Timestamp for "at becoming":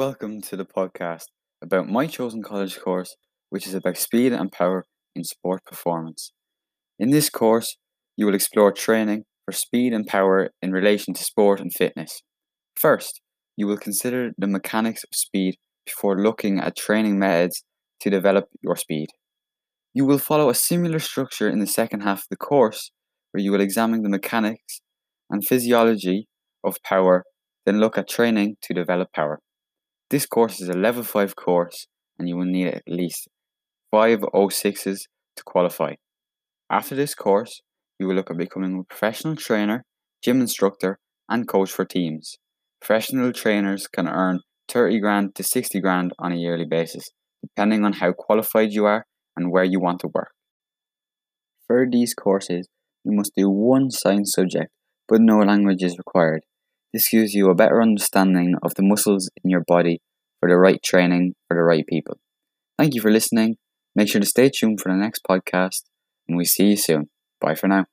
38.28-38.80